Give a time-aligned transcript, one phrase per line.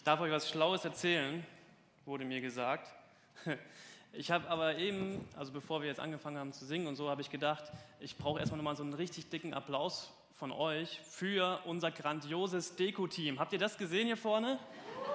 [0.00, 1.44] Ich darf euch was Schlaues erzählen,
[2.06, 2.90] wurde mir gesagt.
[4.12, 7.20] Ich habe aber eben, also bevor wir jetzt angefangen haben zu singen und so, habe
[7.20, 11.92] ich gedacht, ich brauche erstmal nochmal so einen richtig dicken Applaus von euch für unser
[11.92, 13.38] grandioses Deko-Team.
[13.38, 14.58] Habt ihr das gesehen hier vorne?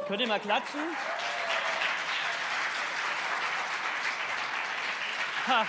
[0.07, 0.79] Könnt ihr mal klatschen?
[5.47, 5.65] Ha.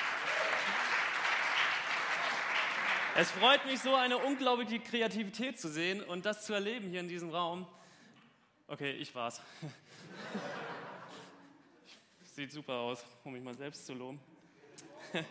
[3.16, 7.08] Es freut mich so, eine unglaubliche Kreativität zu sehen und das zu erleben hier in
[7.08, 7.66] diesem Raum.
[8.68, 9.40] Okay, ich war's.
[12.34, 14.18] Sieht super aus, um mich mal selbst zu loben.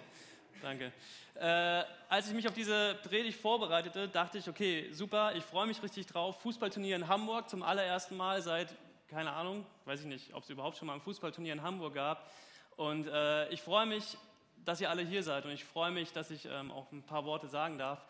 [0.62, 0.94] Danke.
[1.34, 5.84] Äh, als ich mich auf diese Predigt vorbereitete, dachte ich, okay, super, ich freue mich
[5.84, 6.40] richtig drauf.
[6.44, 8.74] Fußballturnier in Hamburg zum allerersten Mal seit,
[9.10, 12.32] keine Ahnung, weiß ich nicht, ob es überhaupt schon mal ein Fußballturnier in Hamburg gab.
[12.78, 14.18] Und äh, ich freue mich,
[14.64, 17.26] dass ihr alle hier seid und ich freue mich, dass ich ähm, auch ein paar
[17.26, 18.02] Worte sagen darf.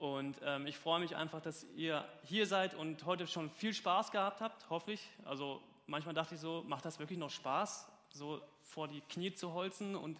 [0.00, 4.10] Und ähm, ich freue mich einfach, dass ihr hier seid und heute schon viel Spaß
[4.12, 5.06] gehabt habt, hoffe ich.
[5.26, 9.52] Also manchmal dachte ich so, macht das wirklich noch Spaß, so vor die Knie zu
[9.52, 10.18] holzen und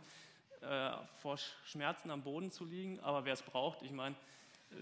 [0.60, 0.90] äh,
[1.22, 3.00] vor Schmerzen am Boden zu liegen?
[3.00, 4.14] Aber wer es braucht, ich meine,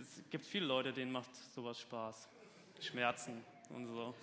[0.01, 2.29] es gibt viele Leute, denen macht sowas Spaß.
[2.81, 4.15] Schmerzen und so.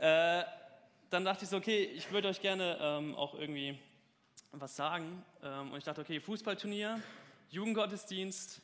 [0.00, 0.42] Äh,
[1.08, 3.78] dann dachte ich so, okay, ich würde euch gerne ähm, auch irgendwie
[4.50, 5.24] was sagen.
[5.40, 7.00] Ähm, und ich dachte, okay, Fußballturnier,
[7.50, 8.60] Jugendgottesdienst,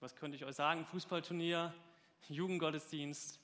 [0.00, 0.84] was könnte ich euch sagen?
[0.86, 1.74] Fußballturnier,
[2.28, 3.38] Jugendgottesdienst.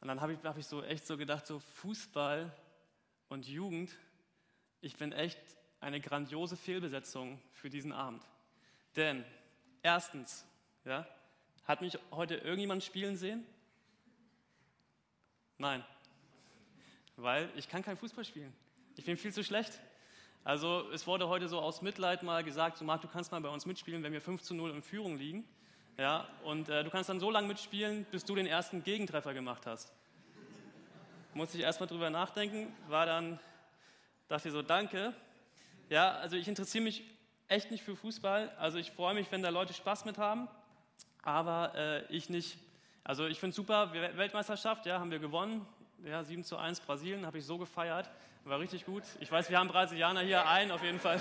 [0.00, 2.52] Und dann habe ich, hab ich so echt so gedacht, so Fußball
[3.28, 3.90] und Jugend,
[4.80, 5.40] ich bin echt
[5.80, 8.22] eine grandiose Fehlbesetzung für diesen Abend.
[8.94, 9.24] Denn
[9.82, 10.46] erstens,
[10.84, 11.06] ja,
[11.64, 13.44] hat mich heute irgendjemand spielen sehen?
[15.58, 15.84] Nein,
[17.16, 18.52] weil ich kann kein Fußball spielen.
[18.96, 19.80] Ich bin viel zu schlecht.
[20.44, 23.48] Also es wurde heute so aus Mitleid mal gesagt, so Marc, du kannst mal bei
[23.48, 25.44] uns mitspielen, wenn wir 5 zu 0 in Führung liegen.
[25.98, 29.66] Ja, und äh, du kannst dann so lange mitspielen, bis du den ersten Gegentreffer gemacht
[29.66, 29.92] hast.
[31.34, 33.40] Musste ich erstmal drüber nachdenken, war dann,
[34.28, 35.12] dachte ich so, danke.
[35.88, 37.02] Ja, also ich interessiere mich
[37.48, 38.52] echt nicht für Fußball.
[38.60, 40.46] Also ich freue mich, wenn da Leute Spaß mit haben,
[41.24, 42.58] aber äh, ich nicht.
[43.02, 45.66] Also ich finde es super, Weltmeisterschaft, ja, haben wir gewonnen.
[46.04, 48.08] Ja, 7 zu 1 Brasilien, habe ich so gefeiert.
[48.44, 49.02] War richtig gut.
[49.18, 51.20] Ich weiß, wir haben Brasilianer hier, ein auf jeden Fall.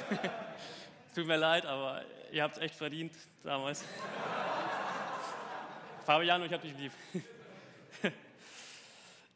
[1.16, 3.84] Tut mir leid, aber ihr habt es echt verdient damals.
[6.07, 6.94] Fabiano, ich hab dich lieb.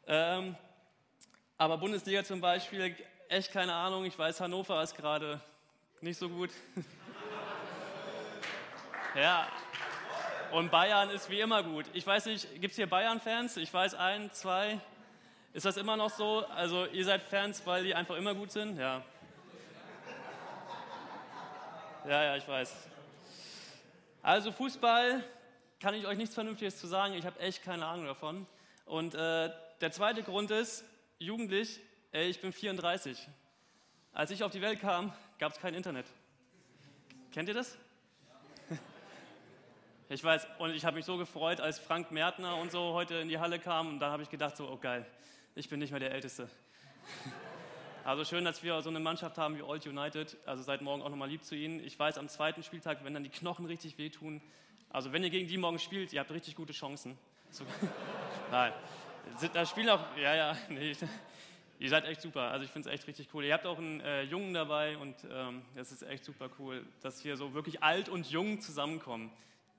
[0.06, 0.56] ähm,
[1.58, 2.96] aber Bundesliga zum Beispiel,
[3.28, 4.06] echt keine Ahnung.
[4.06, 5.38] Ich weiß, Hannover ist gerade
[6.00, 6.48] nicht so gut.
[9.14, 9.48] ja.
[10.50, 11.84] Und Bayern ist wie immer gut.
[11.92, 13.58] Ich weiß nicht, gibt es hier Bayern-Fans?
[13.58, 14.80] Ich weiß, ein, zwei,
[15.52, 16.46] ist das immer noch so?
[16.56, 18.78] Also ihr seid Fans, weil die einfach immer gut sind?
[18.78, 19.02] Ja.
[22.08, 22.74] Ja, ja, ich weiß.
[24.22, 25.22] Also Fußball
[25.82, 27.14] kann ich euch nichts Vernünftiges zu sagen.
[27.14, 28.46] Ich habe echt keine Ahnung davon.
[28.86, 29.50] Und äh,
[29.80, 30.84] der zweite Grund ist,
[31.18, 31.80] jugendlich,
[32.12, 33.18] ey, ich bin 34.
[34.12, 36.06] Als ich auf die Welt kam, gab es kein Internet.
[37.32, 37.76] Kennt ihr das?
[40.08, 43.28] Ich weiß, und ich habe mich so gefreut, als Frank Mertner und so heute in
[43.28, 43.88] die Halle kam.
[43.88, 45.06] Und da habe ich gedacht, so, oh geil,
[45.54, 46.48] ich bin nicht mehr der Älteste.
[48.04, 50.36] Also schön, dass wir so eine Mannschaft haben wie Old United.
[50.44, 51.78] Also seid morgen auch nochmal lieb zu ihnen.
[51.84, 54.42] Ich weiß, am zweiten Spieltag, wenn dann die Knochen richtig wehtun,
[54.90, 57.16] also wenn ihr gegen die morgen spielt, ihr habt richtig gute Chancen.
[57.50, 57.64] So,
[58.50, 58.72] nein,
[59.54, 60.94] da spielen auch, ja, ja, nee,
[61.78, 62.50] ihr seid echt super.
[62.50, 63.44] Also ich finde es echt richtig cool.
[63.44, 67.20] Ihr habt auch einen äh, Jungen dabei und ähm, das ist echt super cool, dass
[67.20, 69.30] hier so wirklich alt und jung zusammenkommen.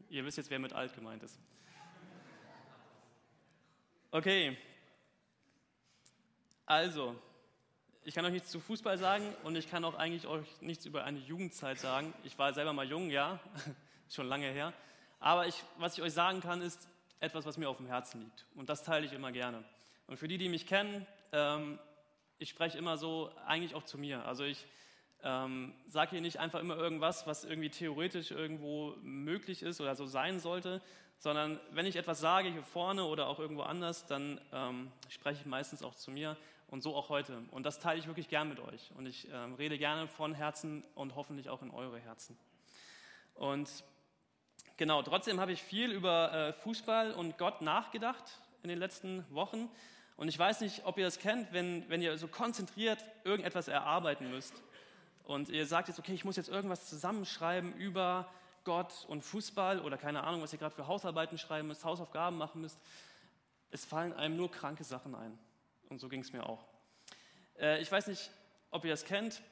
[0.09, 1.37] Ihr wisst jetzt, wer mit alt gemeint ist.
[4.11, 4.55] Okay,
[6.65, 7.15] also,
[8.05, 11.05] ich kann euch nichts zu Fußball sagen und ich kann auch eigentlich euch nichts über
[11.05, 12.13] eine Jugendzeit sagen.
[12.23, 13.39] Ich war selber mal jung, ja,
[14.09, 14.73] schon lange her.
[15.19, 16.87] Aber ich, was ich euch sagen kann, ist
[17.19, 18.45] etwas, was mir auf dem Herzen liegt.
[18.55, 19.63] Und das teile ich immer gerne.
[20.07, 21.79] Und für die, die mich kennen, ähm,
[22.39, 24.25] ich spreche immer so eigentlich auch zu mir.
[24.25, 24.65] Also ich
[25.23, 30.05] ähm, sage hier nicht einfach immer irgendwas, was irgendwie theoretisch irgendwo möglich ist oder so
[30.05, 30.81] sein sollte,
[31.19, 35.45] sondern wenn ich etwas sage hier vorne oder auch irgendwo anders, dann ähm, spreche ich
[35.45, 36.35] meistens auch zu mir
[36.73, 37.37] und so auch heute.
[37.51, 38.91] Und das teile ich wirklich gern mit euch.
[38.97, 42.35] Und ich äh, rede gerne von Herzen und hoffentlich auch in eure Herzen.
[43.35, 43.69] Und
[44.75, 48.23] genau, trotzdem habe ich viel über äh, Fußball und Gott nachgedacht
[48.63, 49.69] in den letzten Wochen.
[50.17, 54.31] Und ich weiß nicht, ob ihr das kennt, wenn, wenn ihr so konzentriert irgendetwas erarbeiten
[54.31, 54.55] müsst.
[55.25, 58.27] Und ihr sagt jetzt, okay, ich muss jetzt irgendwas zusammenschreiben über
[58.63, 62.61] Gott und Fußball oder keine Ahnung, was ihr gerade für Hausarbeiten schreiben müsst, Hausaufgaben machen
[62.61, 62.79] müsst.
[63.69, 65.37] Es fallen einem nur kranke Sachen ein.
[65.93, 66.65] Und so ging es mir auch.
[67.59, 68.31] Äh, ich weiß nicht,
[68.71, 69.43] ob ihr das kennt.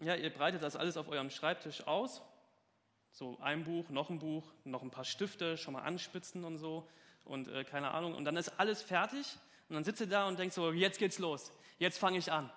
[0.00, 2.22] Ja, ihr breitet das alles auf eurem Schreibtisch aus.
[3.10, 6.88] So ein Buch, noch ein Buch, noch ein paar Stifte, schon mal anspitzen und so.
[7.26, 8.14] und äh, keine Ahnung.
[8.14, 9.36] Und dann ist alles fertig
[9.68, 12.50] und dann sitzt ihr da und denkt so, jetzt geht's los, jetzt fange ich an.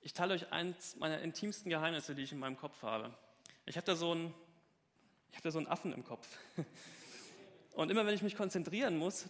[0.00, 3.16] Ich teile euch eins meiner intimsten Geheimnisse, die ich in meinem Kopf habe.
[3.64, 4.34] Ich habe da so einen,
[5.30, 6.26] ich habe da so einen Affen im Kopf.
[7.74, 9.28] Und immer wenn ich mich konzentrieren muss,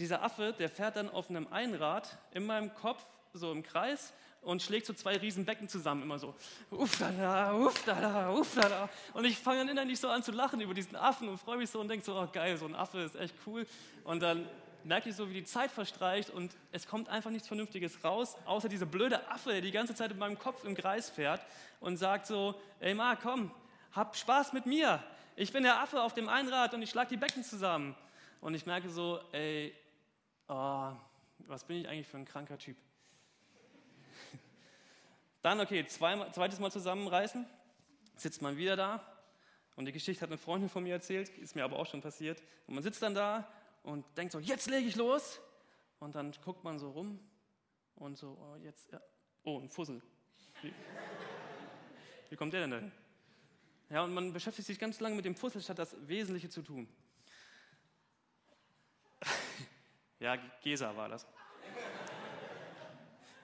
[0.00, 4.12] dieser Affe, der fährt dann auf einem Einrad in meinem Kopf so im Kreis
[4.42, 6.34] und schlägt so zwei riesen Becken zusammen, immer so,
[6.70, 8.88] uff da da, uff da da, uff da da.
[9.12, 11.70] Und ich fange dann innerlich so an zu lachen über diesen Affen und freue mich
[11.70, 13.66] so und denke so, oh geil, so ein Affe ist echt cool.
[14.04, 14.48] Und dann
[14.84, 18.68] merke ich so, wie die Zeit verstreicht und es kommt einfach nichts Vernünftiges raus, außer
[18.68, 21.44] dieser blöde Affe, der die ganze Zeit in meinem Kopf im Kreis fährt
[21.80, 23.50] und sagt so, ey Ma, komm,
[23.92, 25.02] hab Spaß mit mir.
[25.36, 27.94] Ich bin der Affe auf dem Einrad und ich schlag die Becken zusammen.
[28.40, 29.74] Und ich merke so, ey,
[30.50, 30.92] oh,
[31.46, 32.76] was bin ich eigentlich für ein kranker Typ?
[35.42, 37.46] Dann, okay, zweimal, zweites Mal zusammenreißen,
[38.16, 39.00] sitzt man wieder da
[39.76, 42.42] und die Geschichte hat eine Freundin von mir erzählt, ist mir aber auch schon passiert.
[42.66, 43.50] Und man sitzt dann da
[43.82, 45.40] und denkt so, jetzt lege ich los.
[46.00, 47.18] Und dann guckt man so rum
[47.94, 49.00] und so, oh, jetzt, ja.
[49.44, 50.02] oh, ein Fussel.
[50.60, 50.72] Wie,
[52.28, 52.92] wie kommt der denn dahin?
[53.88, 56.86] Ja, und man beschäftigt sich ganz lange mit dem Fussel, statt das Wesentliche zu tun.
[60.20, 61.26] Ja, Gesa war das.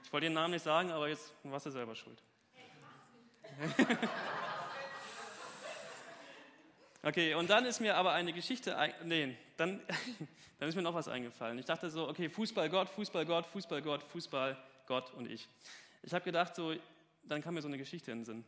[0.05, 2.23] Ich wollte den Namen nicht sagen, aber jetzt warst du selber schuld.
[7.07, 9.81] Okay, und dann ist mir aber eine Geschichte, nee, dann,
[10.59, 11.57] dann ist mir noch was eingefallen.
[11.57, 14.57] Ich dachte so, okay, Fußball Gott, Fußball Gott, Fußball Gott, Fußball
[14.89, 15.47] Gott und ich.
[16.03, 16.75] Ich habe gedacht so,
[17.23, 18.45] dann kam mir so eine Geschichte in den Sinn.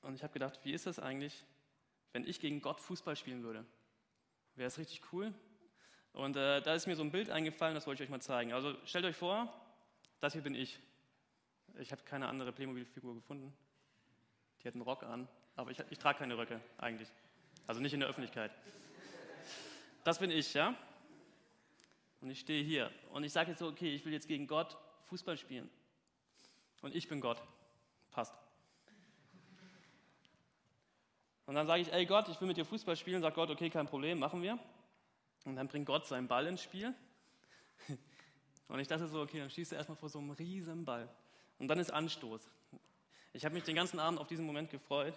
[0.00, 1.44] Und ich habe gedacht, wie ist das eigentlich,
[2.12, 3.66] wenn ich gegen Gott Fußball spielen würde?
[4.54, 5.34] Wäre es richtig cool?
[6.12, 8.52] Und äh, da ist mir so ein Bild eingefallen, das wollte ich euch mal zeigen.
[8.52, 9.52] Also stellt euch vor,
[10.20, 10.78] das hier bin ich.
[11.78, 13.52] Ich habe keine andere Playmobil-Figur gefunden.
[14.62, 15.26] Die hat einen Rock an,
[15.56, 17.08] aber ich, ich trage keine Röcke eigentlich.
[17.66, 18.52] Also nicht in der Öffentlichkeit.
[20.04, 20.74] Das bin ich, ja?
[22.20, 24.76] Und ich stehe hier und ich sage jetzt so, okay, ich will jetzt gegen Gott
[25.00, 25.68] Fußball spielen.
[26.82, 27.42] Und ich bin Gott.
[28.10, 28.34] Passt.
[31.46, 33.22] Und dann sage ich, ey Gott, ich will mit dir Fußball spielen.
[33.22, 34.58] Sagt Gott, okay, kein Problem, machen wir.
[35.44, 36.94] Und dann bringt Gott seinen Ball ins Spiel.
[38.68, 41.08] Und ich dachte so, okay, dann schießt er erstmal vor so einem riesen Ball.
[41.58, 42.48] Und dann ist Anstoß.
[43.32, 45.14] Ich habe mich den ganzen Abend auf diesen Moment gefreut.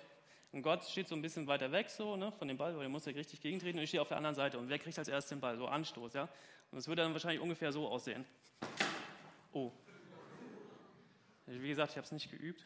[0.51, 2.89] Und Gott steht so ein bisschen weiter weg so, ne, von dem Ball, weil er
[2.89, 3.77] muss ja richtig gegentreten.
[3.77, 4.57] Und ich stehe auf der anderen Seite.
[4.57, 5.57] Und wer kriegt als erstes den Ball?
[5.57, 6.29] So Anstoß, ja.
[6.71, 8.25] Und es würde dann wahrscheinlich ungefähr so aussehen.
[9.51, 9.71] Oh.
[11.45, 12.65] Wie gesagt, ich habe es nicht geübt.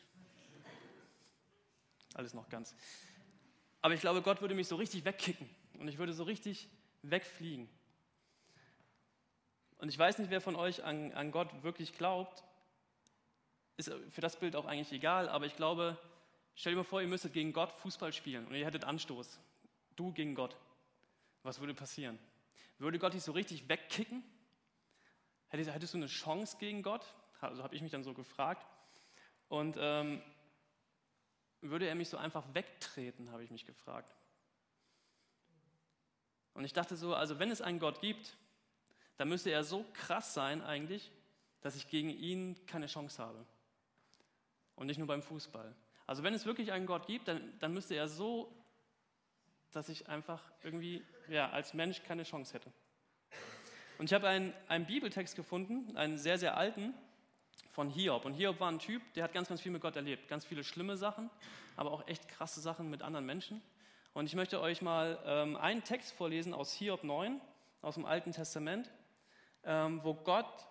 [2.13, 2.75] Alles noch ganz.
[3.81, 5.50] Aber ich glaube, Gott würde mich so richtig wegkicken.
[5.79, 6.69] Und ich würde so richtig
[7.01, 7.69] wegfliegen.
[9.77, 12.43] Und ich weiß nicht, wer von euch an, an Gott wirklich glaubt.
[13.77, 15.29] Ist für das Bild auch eigentlich egal.
[15.29, 15.97] Aber ich glaube,
[16.59, 19.39] Stell dir mal vor, ihr müsstet gegen Gott Fußball spielen und ihr hättet Anstoß.
[19.95, 20.57] Du gegen Gott.
[21.41, 22.19] Was würde passieren?
[22.79, 24.25] Würde Gott dich so richtig wegkicken?
[25.47, 27.05] Hättest, du eine Chance gegen Gott?
[27.39, 28.67] Also habe ich mich dann so gefragt.
[29.47, 30.21] Und ähm,
[31.61, 34.13] würde er mich so einfach wegtreten, habe ich mich gefragt.
[36.59, 38.35] Und ich dachte so, also wenn es einen Gott gibt,
[39.15, 41.09] dann müsste er so krass sein eigentlich,
[41.61, 43.45] dass ich gegen ihn keine Chance habe.
[44.75, 45.73] Und nicht nur beim Fußball.
[46.06, 48.53] Also wenn es wirklich einen Gott gibt, dann, dann müsste er so,
[49.71, 52.73] dass ich einfach irgendwie ja, als Mensch keine Chance hätte.
[53.97, 56.94] Und ich habe einen, einen Bibeltext gefunden, einen sehr, sehr alten,
[57.71, 58.25] von Hiob.
[58.25, 60.28] Und Hiob war ein Typ, der hat ganz, ganz viel mit Gott erlebt.
[60.28, 61.30] Ganz viele schlimme Sachen,
[61.78, 63.61] aber auch echt krasse Sachen mit anderen Menschen.
[64.13, 67.39] Und ich möchte euch mal ähm, einen Text vorlesen aus Hiob 9,
[67.81, 68.92] aus dem Alten Testament,
[69.63, 70.68] ähm, wo Gott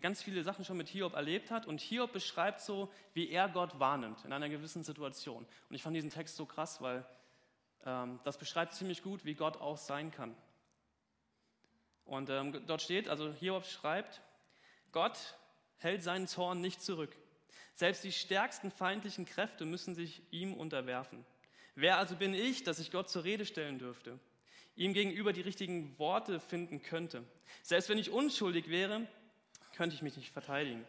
[0.00, 3.78] ganz viele Sachen schon mit Hiob erlebt hat und Hiob beschreibt so, wie er Gott
[3.78, 5.46] wahrnimmt in einer gewissen Situation.
[5.68, 7.04] Und ich fand diesen Text so krass, weil
[7.84, 10.34] ähm, das beschreibt ziemlich gut, wie Gott auch sein kann.
[12.04, 14.22] Und ähm, dort steht, also Hiob schreibt,
[14.92, 15.36] Gott
[15.78, 17.14] hält seinen Zorn nicht zurück.
[17.74, 21.24] Selbst die stärksten feindlichen Kräfte müssen sich ihm unterwerfen.
[21.76, 24.18] Wer also bin ich, dass ich Gott zur Rede stellen dürfte?
[24.76, 27.22] Ihm gegenüber die richtigen Worte finden könnte.
[27.62, 29.06] Selbst wenn ich unschuldig wäre,
[29.76, 30.86] könnte ich mich nicht verteidigen.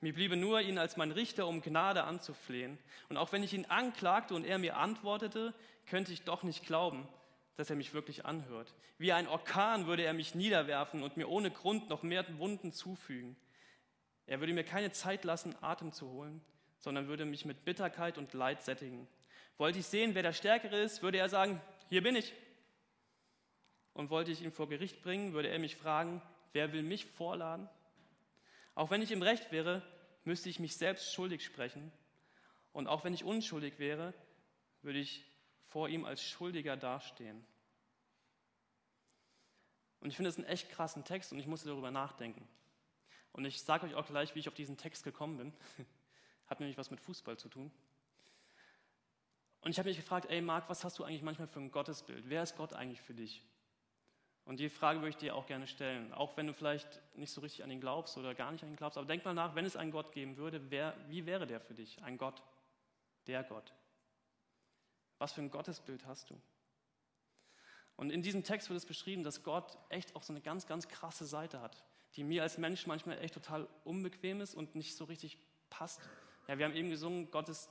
[0.00, 2.78] Mir bliebe nur, ihn als mein Richter um Gnade anzuflehen.
[3.08, 5.54] Und auch wenn ich ihn anklagte und er mir antwortete,
[5.86, 7.08] könnte ich doch nicht glauben,
[7.56, 8.72] dass er mich wirklich anhört.
[8.98, 13.36] Wie ein Orkan würde er mich niederwerfen und mir ohne Grund noch mehr Wunden zufügen.
[14.26, 16.40] Er würde mir keine Zeit lassen, Atem zu holen,
[16.78, 19.08] sondern würde mich mit Bitterkeit und Leid sättigen.
[19.58, 22.32] Wollte ich sehen, wer der Stärkere ist, würde er sagen, hier bin ich.
[23.92, 27.68] Und wollte ich ihn vor Gericht bringen, würde er mich fragen, wer will mich vorladen?
[28.74, 29.82] Auch wenn ich im Recht wäre,
[30.24, 31.92] müsste ich mich selbst schuldig sprechen.
[32.72, 34.14] Und auch wenn ich unschuldig wäre,
[34.80, 35.24] würde ich
[35.66, 37.44] vor ihm als Schuldiger dastehen.
[40.00, 42.46] Und ich finde es einen echt krassen Text und ich musste darüber nachdenken.
[43.32, 45.52] Und ich sage euch auch gleich, wie ich auf diesen Text gekommen bin.
[46.46, 47.70] Hat nämlich was mit Fußball zu tun.
[49.62, 52.28] Und ich habe mich gefragt, ey Marc, was hast du eigentlich manchmal für ein Gottesbild?
[52.28, 53.42] Wer ist Gott eigentlich für dich?
[54.44, 57.40] Und die Frage würde ich dir auch gerne stellen, auch wenn du vielleicht nicht so
[57.40, 59.64] richtig an ihn glaubst oder gar nicht an ihn glaubst, aber denk mal nach, wenn
[59.64, 62.02] es einen Gott geben würde, wer, wie wäre der für dich?
[62.02, 62.42] Ein Gott,
[63.28, 63.72] der Gott.
[65.18, 66.40] Was für ein Gottesbild hast du?
[67.94, 70.88] Und in diesem Text wird es beschrieben, dass Gott echt auch so eine ganz, ganz
[70.88, 71.84] krasse Seite hat,
[72.16, 75.38] die mir als Mensch manchmal echt total unbequem ist und nicht so richtig
[75.70, 76.00] passt.
[76.48, 77.70] Ja, wir haben eben gesungen, Gott ist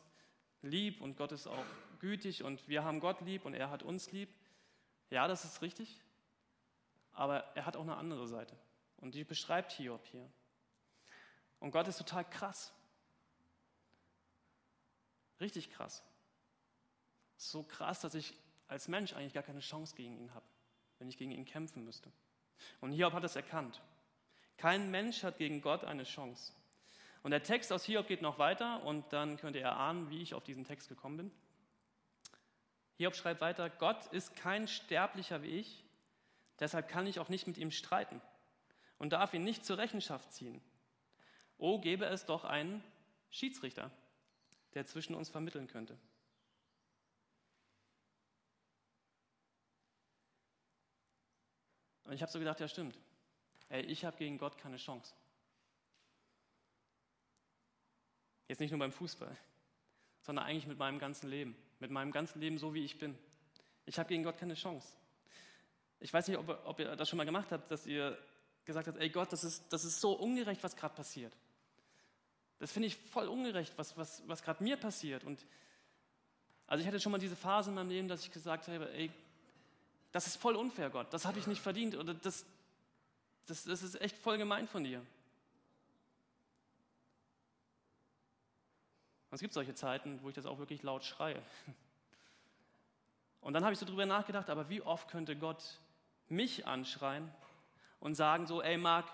[0.61, 1.65] lieb und Gott ist auch
[1.99, 4.29] gütig und wir haben Gott lieb und er hat uns lieb.
[5.09, 5.99] Ja, das ist richtig.
[7.13, 8.55] Aber er hat auch eine andere Seite.
[8.97, 10.29] Und die beschreibt Hiob hier.
[11.59, 12.73] Und Gott ist total krass.
[15.39, 16.03] Richtig krass.
[17.37, 18.37] So krass, dass ich
[18.67, 20.45] als Mensch eigentlich gar keine Chance gegen ihn habe,
[20.99, 22.11] wenn ich gegen ihn kämpfen müsste.
[22.79, 23.81] Und Hiob hat es erkannt.
[24.57, 26.53] Kein Mensch hat gegen Gott eine Chance.
[27.23, 30.33] Und der Text aus Hiob geht noch weiter und dann könnt ihr erahnen, wie ich
[30.33, 31.31] auf diesen Text gekommen bin.
[32.97, 35.83] Hiob schreibt weiter, Gott ist kein Sterblicher wie ich,
[36.59, 38.21] deshalb kann ich auch nicht mit ihm streiten
[38.97, 40.61] und darf ihn nicht zur Rechenschaft ziehen.
[41.57, 42.83] Oh, gäbe es doch einen
[43.29, 43.91] Schiedsrichter,
[44.73, 45.97] der zwischen uns vermitteln könnte.
[52.03, 52.97] Und ich habe so gedacht, ja stimmt,
[53.69, 55.13] ey, ich habe gegen Gott keine Chance.
[58.51, 59.33] Jetzt nicht nur beim Fußball,
[60.23, 61.55] sondern eigentlich mit meinem ganzen Leben.
[61.79, 63.17] Mit meinem ganzen Leben so, wie ich bin.
[63.85, 64.89] Ich habe gegen Gott keine Chance.
[66.01, 68.17] Ich weiß nicht, ob, ob, ihr das schon mal gemacht habt, dass ihr
[68.65, 71.33] gesagt habt, ey Gott, das ist, das ist so ungerecht, was gerade passiert.
[72.59, 75.23] Das finde ich voll ungerecht, was, was, was gerade mir passiert.
[75.23, 75.45] Und
[76.67, 79.11] also ich hatte schon mal diese Phase in meinem Leben, dass ich gesagt habe, ey,
[80.11, 82.45] das ist voll unfair, Gott, das habe ich nicht verdient oder das,
[83.45, 85.01] das, das ist echt voll gemein von dir.
[89.31, 91.41] Und es gibt solche Zeiten, wo ich das auch wirklich laut schreie.
[93.39, 95.79] Und dann habe ich so drüber nachgedacht, aber wie oft könnte Gott
[96.27, 97.31] mich anschreien
[98.01, 99.05] und sagen so, ey Marc,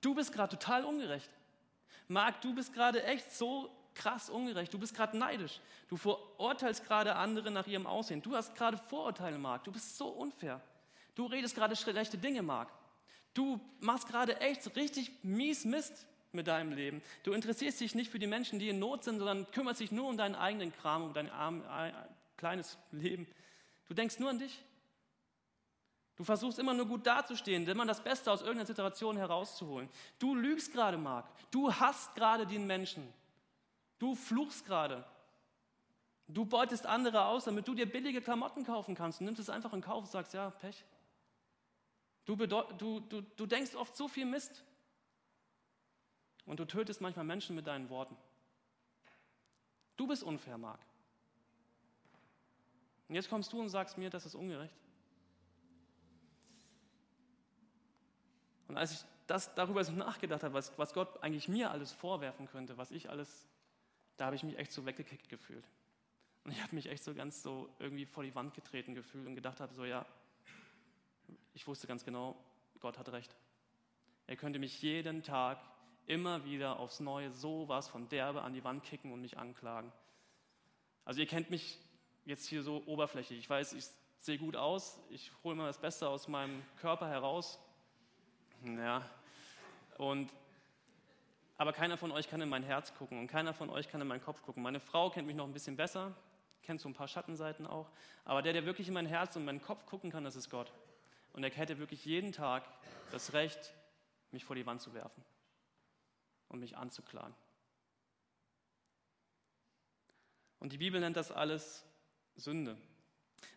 [0.00, 1.28] du bist gerade total ungerecht.
[2.06, 4.72] Marc, du bist gerade echt so krass ungerecht.
[4.72, 5.60] Du bist gerade neidisch.
[5.88, 8.22] Du verurteilst gerade andere nach ihrem Aussehen.
[8.22, 9.64] Du hast gerade Vorurteile, Marc.
[9.64, 10.60] Du bist so unfair.
[11.16, 12.70] Du redest gerade schlechte Dinge, Marc.
[13.34, 17.02] Du machst gerade echt richtig mies Mist mit deinem Leben.
[17.22, 20.08] Du interessierst dich nicht für die Menschen, die in Not sind, sondern kümmerst dich nur
[20.08, 21.92] um deinen eigenen Kram, um dein arm, äh,
[22.36, 23.26] kleines Leben.
[23.88, 24.62] Du denkst nur an dich.
[26.16, 29.88] Du versuchst immer nur gut dazustehen, immer das Beste aus irgendeiner Situation herauszuholen.
[30.18, 31.26] Du lügst gerade, Marc.
[31.50, 33.10] Du hasst gerade den Menschen.
[33.98, 35.04] Du fluchst gerade.
[36.28, 39.20] Du beutest andere aus, damit du dir billige Klamotten kaufen kannst.
[39.20, 40.84] Du nimmst es einfach in Kauf und sagst, ja, Pech.
[42.24, 44.62] Du, du, du, du denkst oft so viel Mist.
[46.46, 48.16] Und du tötest manchmal Menschen mit deinen Worten.
[49.96, 50.80] Du bist unfair, Marc.
[53.08, 54.74] Und jetzt kommst du und sagst mir, das ist ungerecht.
[58.68, 62.46] Und als ich das darüber so nachgedacht habe, was, was Gott eigentlich mir alles vorwerfen
[62.46, 63.46] könnte, was ich alles
[64.20, 65.64] da habe ich mich echt so weggekickt gefühlt.
[66.44, 69.34] Und ich habe mich echt so ganz so irgendwie vor die Wand getreten gefühlt und
[69.34, 70.04] gedacht habe, so ja,
[71.54, 72.36] ich wusste ganz genau,
[72.80, 73.34] Gott hat recht.
[74.26, 75.58] Er könnte mich jeden Tag
[76.06, 79.92] immer wieder aufs Neue sowas von derbe an die Wand kicken und mich anklagen.
[81.04, 81.78] Also ihr kennt mich
[82.24, 83.38] jetzt hier so oberflächlich.
[83.38, 83.84] Ich weiß, ich
[84.18, 87.58] sehe gut aus, ich hole immer das Beste aus meinem Körper heraus.
[88.64, 89.08] Ja.
[89.98, 90.30] Und
[91.56, 94.06] aber keiner von euch kann in mein Herz gucken und keiner von euch kann in
[94.06, 94.62] meinen Kopf gucken.
[94.62, 96.14] Meine Frau kennt mich noch ein bisschen besser,
[96.62, 97.90] kennt so ein paar Schattenseiten auch,
[98.24, 100.72] aber der, der wirklich in mein Herz und meinen Kopf gucken kann, das ist Gott.
[101.34, 102.64] Und er hätte wirklich jeden Tag
[103.12, 103.74] das Recht,
[104.30, 105.22] mich vor die Wand zu werfen
[106.50, 107.34] und mich anzuklagen.
[110.58, 111.84] Und die Bibel nennt das alles
[112.36, 112.76] Sünde.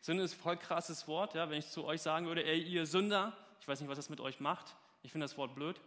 [0.01, 2.85] Sünde ist ein voll krasses Wort, ja, wenn ich zu euch sagen würde, ey, ihr
[2.85, 5.79] Sünder, ich weiß nicht, was das mit euch macht, ich finde das Wort blöd,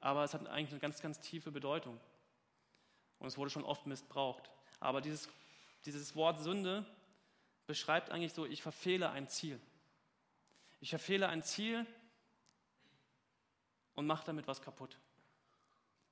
[0.00, 2.00] aber es hat eigentlich eine ganz, ganz tiefe Bedeutung.
[3.18, 4.50] Und es wurde schon oft missbraucht.
[4.80, 5.28] Aber dieses,
[5.84, 6.84] dieses Wort Sünde
[7.66, 9.60] beschreibt eigentlich so, ich verfehle ein Ziel.
[10.80, 11.86] Ich verfehle ein Ziel
[13.94, 14.98] und mache damit was kaputt.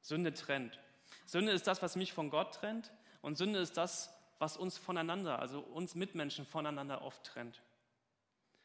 [0.04, 0.78] Sünde trennt.
[1.24, 2.92] Sünde ist das, was mich von Gott trennt.
[3.22, 7.62] Und Sünde ist das, was uns voneinander, also uns Mitmenschen voneinander oft trennt.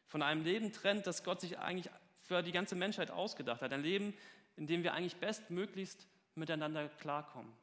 [0.05, 1.89] Von einem Leben trennt, das Gott sich eigentlich
[2.23, 3.71] für die ganze Menschheit ausgedacht hat.
[3.71, 4.13] Ein Leben,
[4.57, 7.53] in dem wir eigentlich bestmöglichst miteinander klarkommen.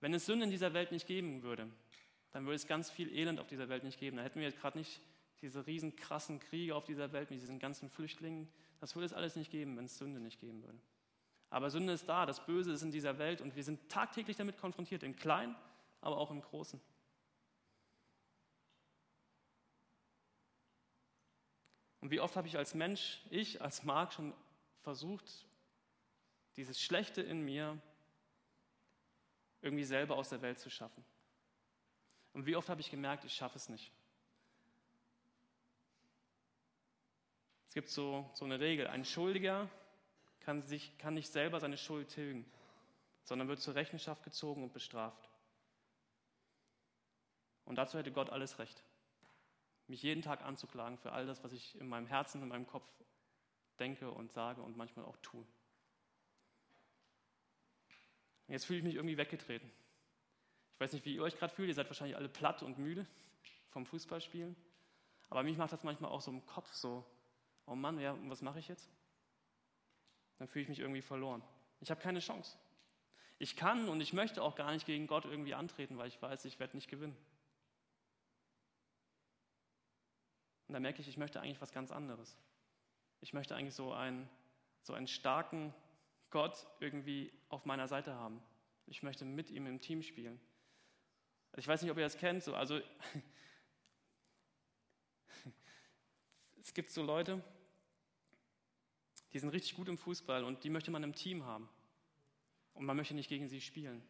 [0.00, 1.70] Wenn es Sünde in dieser Welt nicht geben würde,
[2.32, 4.18] dann würde es ganz viel Elend auf dieser Welt nicht geben.
[4.18, 5.00] Dann hätten wir jetzt gerade nicht
[5.40, 8.48] diese riesen krassen Kriege auf dieser Welt mit diesen ganzen Flüchtlingen,
[8.80, 10.78] das würde es alles nicht geben, wenn es Sünde nicht geben würde.
[11.50, 14.58] Aber Sünde ist da, das Böse ist in dieser Welt und wir sind tagtäglich damit
[14.58, 15.56] konfrontiert, im Kleinen,
[16.00, 16.80] aber auch im Großen.
[22.00, 24.34] Und wie oft habe ich als Mensch, ich als Mark schon
[24.82, 25.46] versucht,
[26.56, 27.80] dieses Schlechte in mir
[29.60, 31.04] irgendwie selber aus der Welt zu schaffen.
[32.32, 33.90] Und wie oft habe ich gemerkt, ich schaffe es nicht.
[37.68, 39.68] Es gibt so, so eine Regel, ein Schuldiger
[40.48, 42.50] kann, sich, kann nicht selber seine Schuld tilgen,
[43.22, 45.28] sondern wird zur Rechenschaft gezogen und bestraft.
[47.66, 48.82] Und dazu hätte Gott alles Recht,
[49.88, 52.88] mich jeden Tag anzuklagen für all das, was ich in meinem Herzen, in meinem Kopf
[53.78, 55.46] denke und sage und manchmal auch tue.
[58.46, 59.70] Jetzt fühle ich mich irgendwie weggetreten.
[60.72, 63.06] Ich weiß nicht, wie ihr euch gerade fühlt, ihr seid wahrscheinlich alle platt und müde
[63.68, 64.56] vom Fußballspielen.
[65.28, 67.04] Aber mich macht das manchmal auch so im Kopf so,
[67.66, 68.88] oh Mann, ja, was mache ich jetzt?
[70.38, 71.42] Dann fühle ich mich irgendwie verloren.
[71.80, 72.56] Ich habe keine Chance.
[73.38, 76.44] Ich kann und ich möchte auch gar nicht gegen Gott irgendwie antreten, weil ich weiß,
[76.44, 77.16] ich werde nicht gewinnen.
[80.66, 82.36] Und dann merke ich, ich möchte eigentlich was ganz anderes.
[83.20, 84.28] Ich möchte eigentlich so einen,
[84.82, 85.72] so einen starken
[86.30, 88.42] Gott irgendwie auf meiner Seite haben.
[88.86, 90.38] Ich möchte mit ihm im Team spielen.
[91.56, 92.42] Ich weiß nicht, ob ihr das kennt.
[92.42, 92.78] So, also
[96.60, 97.42] es gibt so Leute,
[99.32, 101.68] die sind richtig gut im Fußball und die möchte man im Team haben.
[102.74, 104.02] Und man möchte nicht gegen sie spielen.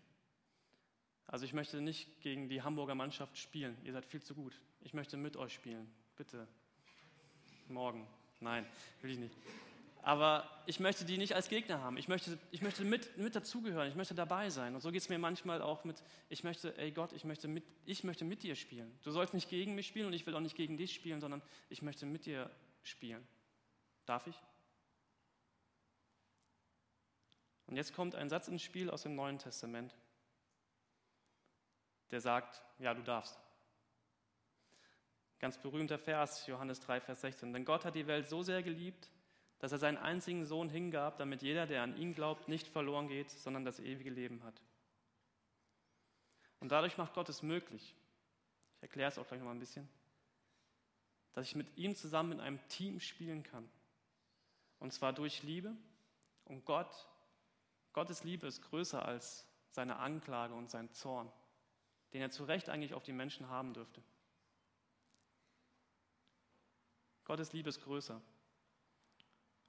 [1.27, 3.77] Also ich möchte nicht gegen die Hamburger Mannschaft spielen.
[3.85, 4.61] Ihr seid viel zu gut.
[4.81, 5.91] Ich möchte mit euch spielen.
[6.17, 6.47] Bitte.
[7.69, 8.07] Morgen.
[8.41, 8.65] Nein,
[9.03, 9.35] will ich nicht.
[10.03, 11.99] Aber ich möchte die nicht als Gegner haben.
[11.99, 13.89] Ich möchte, ich möchte mit, mit dazugehören.
[13.89, 14.75] Ich möchte dabei sein.
[14.75, 17.65] Und so geht es mir manchmal auch mit, ich möchte, ey Gott, ich möchte, mit,
[17.85, 18.91] ich möchte mit dir spielen.
[19.03, 21.43] Du sollst nicht gegen mich spielen und ich will auch nicht gegen dich spielen, sondern
[21.69, 22.51] ich möchte mit dir
[22.83, 23.27] spielen.
[24.07, 24.37] Darf ich?
[27.69, 29.95] Und jetzt kommt ein Satz ins Spiel aus dem Neuen Testament,
[32.11, 33.39] der sagt, ja, du darfst.
[35.39, 37.53] Ganz berühmter Vers, Johannes 3, Vers 16.
[37.53, 39.11] Denn Gott hat die Welt so sehr geliebt,
[39.59, 43.31] dass er seinen einzigen Sohn hingab, damit jeder, der an ihn glaubt, nicht verloren geht,
[43.31, 44.61] sondern das ewige Leben hat.
[46.61, 47.95] Und dadurch macht Gott es möglich,
[48.77, 49.89] ich erkläre es auch gleich noch mal ein bisschen,
[51.35, 53.69] dass ich mit ihm zusammen in einem Team spielen kann.
[54.79, 55.77] Und zwar durch Liebe.
[56.45, 57.09] Und Gott
[57.93, 61.31] Gottes Liebe ist größer als seine Anklage und sein Zorn,
[62.13, 64.03] den er zu Recht eigentlich auf die Menschen haben dürfte.
[67.25, 68.21] Gottes Liebe ist größer.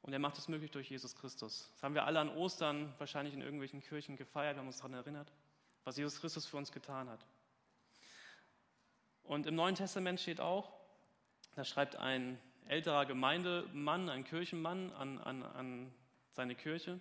[0.02, 1.70] Und er macht es möglich durch Jesus Christus.
[1.74, 5.32] Das haben wir alle an Ostern wahrscheinlich in irgendwelchen Kirchen gefeiert, haben uns daran erinnert,
[5.84, 7.26] was Jesus Christus für uns getan hat.
[9.24, 10.72] Und im Neuen Testament steht auch,
[11.56, 15.94] da schreibt ein älterer Gemeindemann, ein Kirchenmann an, an, an
[16.32, 17.00] seine Kirche,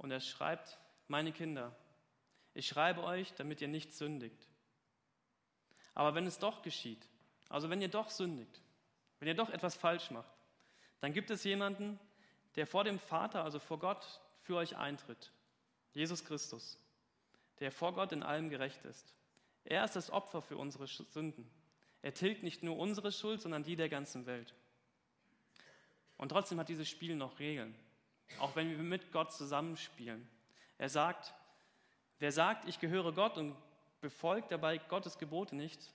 [0.00, 1.76] und er schreibt, meine Kinder,
[2.54, 4.48] ich schreibe euch, damit ihr nicht sündigt.
[5.94, 7.06] Aber wenn es doch geschieht,
[7.50, 8.62] also wenn ihr doch sündigt,
[9.18, 10.32] wenn ihr doch etwas falsch macht,
[11.00, 12.00] dann gibt es jemanden,
[12.56, 15.32] der vor dem Vater, also vor Gott, für euch eintritt.
[15.92, 16.78] Jesus Christus,
[17.58, 19.14] der vor Gott in allem gerecht ist.
[19.64, 21.50] Er ist das Opfer für unsere Sünden.
[22.00, 24.54] Er tilgt nicht nur unsere Schuld, sondern die der ganzen Welt.
[26.16, 27.74] Und trotzdem hat dieses Spiel noch Regeln
[28.38, 30.28] auch wenn wir mit Gott zusammenspielen.
[30.78, 31.34] Er sagt,
[32.18, 33.56] wer sagt, ich gehöre Gott und
[34.00, 35.92] befolgt dabei Gottes Gebote nicht,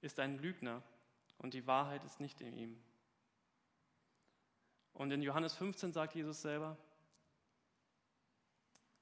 [0.00, 0.82] ist ein Lügner
[1.38, 2.82] und die Wahrheit ist nicht in ihm.
[4.92, 6.76] Und in Johannes 15 sagt Jesus selber,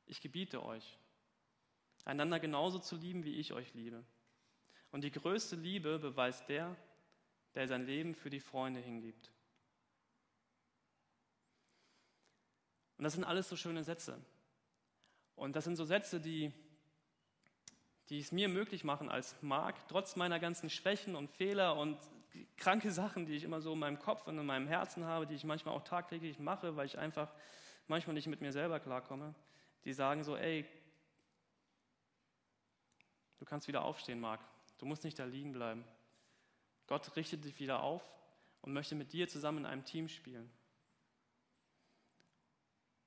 [0.07, 0.99] ich gebiete euch,
[2.05, 4.05] einander genauso zu lieben, wie ich euch liebe.
[4.93, 6.77] Und die größte Liebe beweist der,
[7.55, 9.33] der sein Leben für die Freunde hingibt.
[12.99, 14.19] Und das sind alles so schöne Sätze.
[15.35, 16.53] Und das sind so Sätze, die,
[18.09, 21.99] die es mir möglich machen als Mark, trotz meiner ganzen Schwächen und Fehler und
[22.57, 25.35] kranke Sachen, die ich immer so in meinem Kopf und in meinem Herzen habe, die
[25.35, 27.33] ich manchmal auch tagtäglich mache, weil ich einfach
[27.87, 29.35] manchmal nicht mit mir selber klarkomme,
[29.85, 30.67] die sagen so, ey,
[33.39, 34.41] du kannst wieder aufstehen, Marc.
[34.79, 35.85] Du musst nicht da liegen bleiben.
[36.87, 38.03] Gott richtet dich wieder auf
[38.63, 40.51] und möchte mit dir zusammen in einem Team spielen.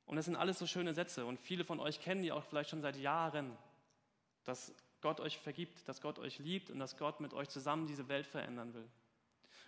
[0.10, 2.72] Und das sind alles so schöne Sätze und viele von euch kennen die auch vielleicht
[2.72, 3.56] schon seit Jahren,
[4.44, 8.10] dass Gott euch vergibt, dass Gott euch liebt und dass Gott mit euch zusammen diese
[8.10, 8.90] Welt verändern will.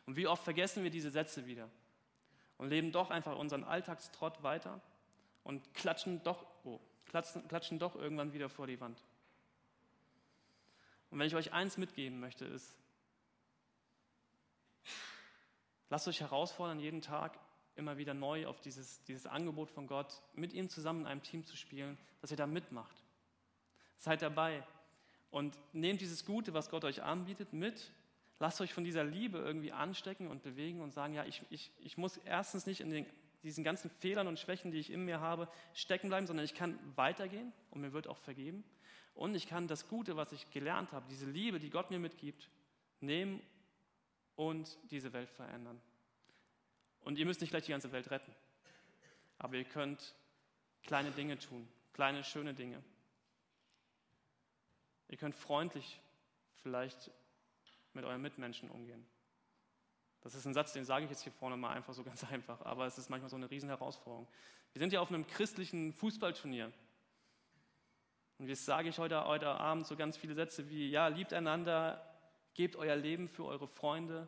[0.07, 1.69] Und wie oft vergessen wir diese Sätze wieder
[2.57, 4.81] und leben doch einfach unseren Alltagstrott weiter
[5.43, 8.99] und klatschen doch, oh, klatschen, klatschen doch irgendwann wieder vor die Wand.
[11.11, 12.75] Und wenn ich euch eins mitgeben möchte, ist,
[15.91, 17.37] Lasst euch herausfordern, jeden Tag
[17.81, 21.45] immer wieder neu auf dieses, dieses Angebot von Gott, mit ihm zusammen in einem Team
[21.45, 22.95] zu spielen, dass ihr da mitmacht.
[23.97, 24.63] Seid dabei
[25.31, 27.91] und nehmt dieses Gute, was Gott euch anbietet, mit.
[28.39, 31.97] Lasst euch von dieser Liebe irgendwie anstecken und bewegen und sagen, ja, ich, ich, ich
[31.97, 33.05] muss erstens nicht in den,
[33.43, 36.77] diesen ganzen Fehlern und Schwächen, die ich in mir habe, stecken bleiben, sondern ich kann
[36.95, 38.63] weitergehen und mir wird auch vergeben.
[39.15, 42.49] Und ich kann das Gute, was ich gelernt habe, diese Liebe, die Gott mir mitgibt,
[42.99, 43.41] nehmen
[44.35, 45.81] und diese Welt verändern.
[47.03, 48.33] Und ihr müsst nicht gleich die ganze Welt retten,
[49.37, 50.15] aber ihr könnt
[50.83, 52.83] kleine Dinge tun, kleine, schöne Dinge.
[55.09, 55.99] Ihr könnt freundlich
[56.61, 57.11] vielleicht
[57.93, 59.05] mit euren Mitmenschen umgehen.
[60.21, 62.61] Das ist ein Satz, den sage ich jetzt hier vorne mal einfach so ganz einfach,
[62.61, 64.27] aber es ist manchmal so eine Riesenherausforderung.
[64.73, 66.71] Wir sind ja auf einem christlichen Fußballturnier.
[68.37, 72.03] Und jetzt sage ich heute, heute Abend so ganz viele Sätze wie, ja, liebt einander,
[72.53, 74.27] gebt euer Leben für eure Freunde,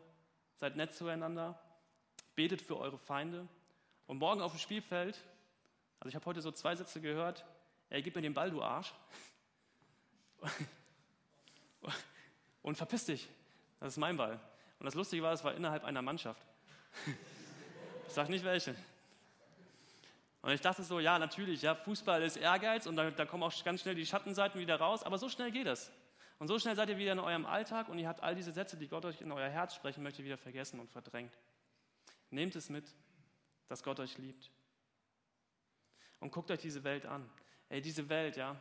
[0.56, 1.60] seid nett zueinander,
[2.34, 3.46] betet für eure Feinde.
[4.06, 5.22] Und morgen auf dem Spielfeld,
[6.00, 7.44] also ich habe heute so zwei Sätze gehört,
[7.90, 8.92] ey, gib mir den Ball, du Arsch.
[12.62, 13.28] Und verpiss dich,
[13.80, 14.40] das ist mein Ball.
[14.78, 16.42] Und das Lustige war, es war innerhalb einer Mannschaft.
[18.06, 18.76] Ich sage nicht welche.
[20.42, 23.64] Und ich dachte so, ja, natürlich, ja, Fußball ist Ehrgeiz und da, da kommen auch
[23.64, 25.90] ganz schnell die Schattenseiten wieder raus, aber so schnell geht es.
[26.38, 28.76] Und so schnell seid ihr wieder in eurem Alltag und ihr habt all diese Sätze,
[28.76, 31.32] die Gott euch in euer Herz sprechen möchte, wieder vergessen und verdrängt.
[32.30, 32.84] Nehmt es mit,
[33.68, 34.50] dass Gott euch liebt.
[36.20, 37.28] Und guckt euch diese Welt an.
[37.68, 38.60] Ey, diese Welt, ja,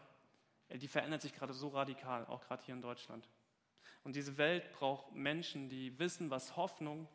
[0.69, 3.27] die verändert sich gerade so radikal, auch gerade hier in Deutschland.
[4.03, 7.07] Und diese Welt braucht Menschen, die wissen, was Hoffnung,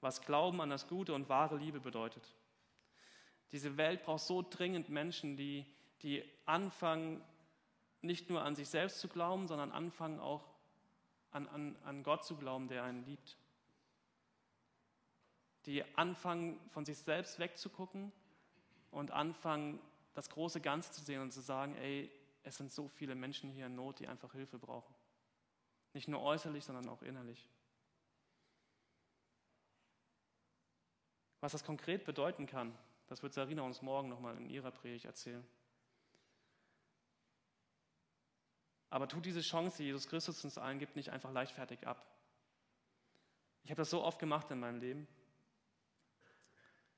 [0.00, 2.34] was Glauben an das Gute und wahre Liebe bedeutet.
[3.52, 5.66] Diese Welt braucht so dringend Menschen, die,
[6.02, 7.22] die anfangen,
[8.00, 10.42] nicht nur an sich selbst zu glauben, sondern anfangen auch
[11.30, 13.36] an, an, an Gott zu glauben, der einen liebt.
[15.66, 18.12] Die anfangen, von sich selbst wegzugucken
[18.90, 19.80] und anfangen,
[20.14, 22.10] das große Ganze zu sehen und zu sagen, ey,
[22.42, 24.94] es sind so viele Menschen hier in Not, die einfach Hilfe brauchen.
[25.94, 27.48] Nicht nur äußerlich, sondern auch innerlich.
[31.40, 32.76] Was das konkret bedeuten kann,
[33.08, 35.46] das wird Sarina uns morgen nochmal in ihrer Predigt erzählen.
[38.90, 42.06] Aber tut diese Chance, die Jesus Christus uns allen gibt, nicht einfach leichtfertig ab.
[43.64, 45.08] Ich habe das so oft gemacht in meinem Leben,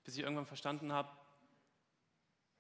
[0.04, 1.10] bis ich irgendwann verstanden habe,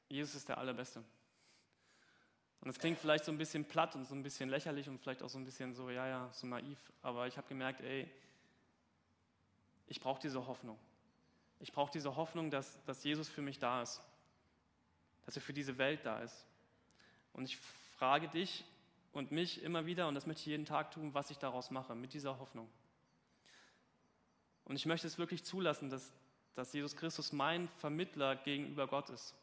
[0.08, 1.00] Jesus ist der Allerbeste.
[1.00, 5.22] Und das klingt vielleicht so ein bisschen platt und so ein bisschen lächerlich und vielleicht
[5.22, 6.78] auch so ein bisschen so, ja, ja, so naiv.
[7.02, 8.10] Aber ich habe gemerkt, ey,
[9.86, 10.78] ich brauche diese Hoffnung.
[11.60, 14.00] Ich brauche diese Hoffnung, dass, dass Jesus für mich da ist.
[15.26, 16.46] Dass er für diese Welt da ist.
[17.34, 17.58] Und ich
[17.96, 18.64] frage dich
[19.12, 21.94] und mich immer wieder, und das möchte ich jeden Tag tun, was ich daraus mache,
[21.94, 22.68] mit dieser Hoffnung.
[24.64, 26.12] Und ich möchte es wirklich zulassen, dass,
[26.54, 29.34] dass Jesus Christus mein Vermittler gegenüber Gott ist.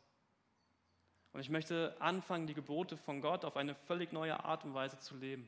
[1.34, 5.00] Und ich möchte anfangen, die Gebote von Gott auf eine völlig neue Art und Weise
[5.00, 5.47] zu leben,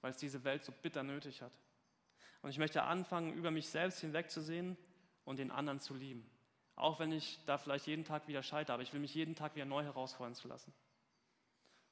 [0.00, 1.52] weil es diese Welt so bitter nötig hat.
[2.42, 4.76] Und ich möchte anfangen, über mich selbst hinwegzusehen
[5.24, 6.28] und den anderen zu lieben.
[6.76, 9.56] Auch wenn ich da vielleicht jeden Tag wieder scheitere, aber ich will mich jeden Tag
[9.56, 10.72] wieder neu herausfordern zu lassen.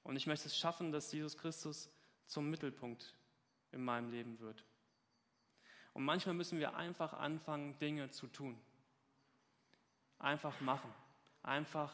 [0.05, 1.91] Und ich möchte es schaffen, dass Jesus Christus
[2.27, 3.13] zum Mittelpunkt
[3.73, 4.65] in meinem Leben wird.
[5.93, 8.57] Und manchmal müssen wir einfach anfangen, Dinge zu tun.
[10.19, 10.93] Einfach machen.
[11.43, 11.93] Einfach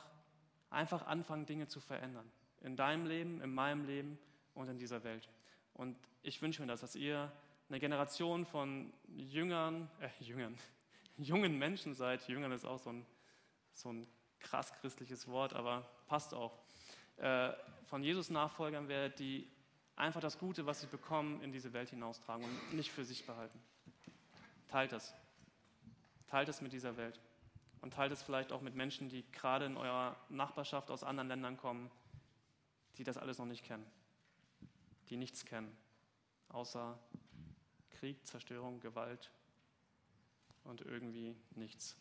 [0.73, 2.31] Einfach anfangen, Dinge zu verändern.
[2.63, 4.19] In deinem Leben, in meinem Leben
[4.55, 5.29] und in dieser Welt.
[5.75, 7.31] Und ich wünsche mir das, dass ihr
[7.69, 10.57] eine Generation von Jüngern, äh, Jüngern,
[11.19, 12.27] jungen Menschen seid.
[12.27, 13.07] Jüngern ist auch so ein,
[13.75, 14.07] so ein
[14.41, 16.59] krass christliches Wort, aber passt auch.
[17.19, 17.53] Äh,
[17.85, 19.47] von Jesus Nachfolgern werdet, die
[19.95, 23.61] einfach das Gute, was sie bekommen, in diese Welt hinaustragen und nicht für sich behalten.
[24.69, 25.15] Teilt das.
[26.29, 27.21] Teilt es mit dieser Welt
[27.83, 31.57] und teilt es vielleicht auch mit Menschen, die gerade in eurer Nachbarschaft aus anderen Ländern
[31.57, 31.90] kommen,
[32.97, 33.85] die das alles noch nicht kennen,
[35.11, 35.77] die nichts kennen,
[36.49, 36.99] außer
[37.90, 39.31] Krieg, Zerstörung, Gewalt
[40.64, 41.97] und irgendwie nichts.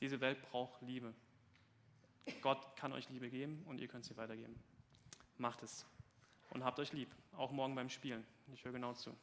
[0.00, 1.12] Diese Welt braucht Liebe.
[2.40, 4.58] Gott kann euch Liebe geben und ihr könnt sie weitergeben.
[5.38, 5.84] Macht es
[6.50, 8.24] und habt euch lieb, auch morgen beim Spielen.
[8.52, 9.16] Ich höre genau zu.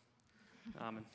[0.78, 1.06] Amen.